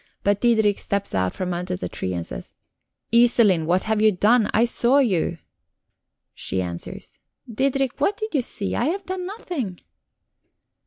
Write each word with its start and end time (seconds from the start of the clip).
But 0.23 0.41
Diderik 0.41 0.79
steps 0.79 1.13
out 1.13 1.35
from 1.35 1.53
under 1.53 1.75
the 1.75 1.87
tree 1.87 2.11
and 2.15 2.25
says: 2.25 2.55
"Iselin, 3.13 3.65
what 3.67 3.83
have 3.83 4.01
you 4.01 4.11
done? 4.11 4.49
I 4.51 4.65
saw 4.65 4.97
you." 4.97 5.37
She 6.33 6.59
answers: 6.59 7.19
"Diderik, 7.47 7.99
what 7.99 8.17
did 8.17 8.33
you 8.33 8.41
see? 8.41 8.75
I 8.75 8.85
have 8.85 9.05
done 9.05 9.27
nothing." 9.27 9.79